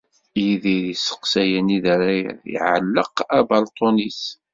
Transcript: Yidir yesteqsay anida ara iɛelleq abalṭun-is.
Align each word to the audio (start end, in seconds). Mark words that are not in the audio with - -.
Yidir 0.41 0.83
yesteqsay 0.89 1.51
anida 1.59 1.89
ara 1.93 2.09
iɛelleq 2.53 3.15
abalṭun-is. 3.37 4.21